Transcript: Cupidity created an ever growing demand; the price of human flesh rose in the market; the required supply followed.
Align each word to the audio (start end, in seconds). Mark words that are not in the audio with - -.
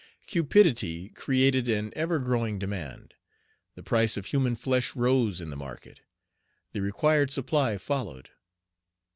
Cupidity 0.25 1.09
created 1.09 1.67
an 1.69 1.93
ever 1.95 2.17
growing 2.17 2.57
demand; 2.57 3.13
the 3.75 3.83
price 3.83 4.17
of 4.17 4.25
human 4.25 4.55
flesh 4.55 4.95
rose 4.95 5.39
in 5.39 5.51
the 5.51 5.55
market; 5.55 5.99
the 6.71 6.81
required 6.81 7.29
supply 7.31 7.77
followed. 7.77 8.31